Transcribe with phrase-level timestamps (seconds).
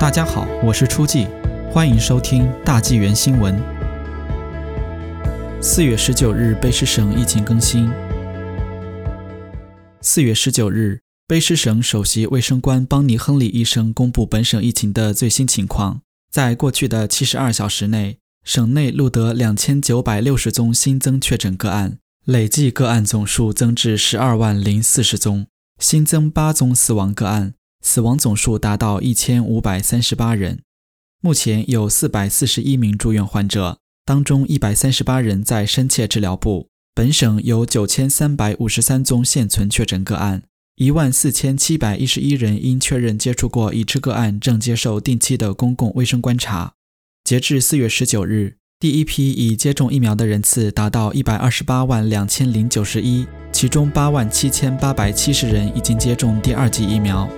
[0.00, 1.26] 大家好，我是初季，
[1.72, 3.60] 欢迎收听大纪元新闻。
[5.60, 7.90] 四月十九日，卑诗省疫情更新。
[10.00, 16.00] 四月十九日，卑诗省首席卫生官邦尼·亨利医生公布本省疫情的最新情况。
[16.30, 25.48] 在过去的七十二小时内，省内录得两千九百六十宗新增确诊个案，累计个案总数增至十二万零四十宗，
[25.80, 27.54] 新增八宗死亡个案。
[27.80, 30.60] 死亡总数达到一千五百三十八人，
[31.20, 36.68] 目前有四百四十一名住院患者，当中一百三十八人在深切治疗部。
[36.94, 40.42] 本省有九千三百五十三宗现存确诊个案，
[40.74, 46.72] 一万四千七百一十一人因确认接触过已知个案，正接受定期的公共卫生观察。
[47.22, 57.30] 截至四月十九日，第一批已接种疫苗的人次达到一百二十八万两千零九十一，其中八万七千八百七十人已经接种第二剂疫苗。